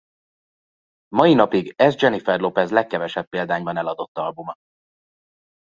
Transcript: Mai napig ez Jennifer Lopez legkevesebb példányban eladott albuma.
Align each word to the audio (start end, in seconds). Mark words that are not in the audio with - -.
Mai 1.21 1.33
napig 1.41 1.69
ez 1.77 1.95
Jennifer 2.01 2.39
Lopez 2.39 2.71
legkevesebb 2.71 3.29
példányban 3.29 3.77
eladott 3.77 4.17
albuma. 4.17 4.55